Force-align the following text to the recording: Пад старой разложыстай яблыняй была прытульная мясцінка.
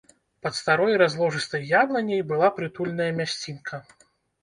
Пад 0.45 0.55
старой 0.59 0.95
разложыстай 1.01 1.69
яблыняй 1.83 2.25
была 2.33 2.53
прытульная 2.59 3.11
мясцінка. 3.23 3.75